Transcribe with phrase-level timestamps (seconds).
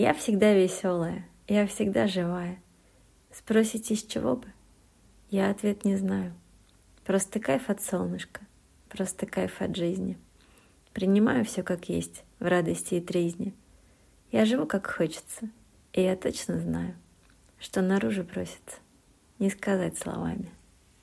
[0.00, 2.62] Я всегда веселая, я всегда живая.
[3.32, 4.46] Спросите, с чего бы?
[5.28, 6.34] Я ответ не знаю.
[7.04, 8.42] Просто кайф от солнышка,
[8.88, 10.16] просто кайф от жизни.
[10.92, 13.54] Принимаю все как есть, в радости и трезне.
[14.30, 15.50] Я живу как хочется,
[15.92, 16.94] и я точно знаю,
[17.58, 18.76] что наружу просится
[19.40, 20.52] не сказать словами.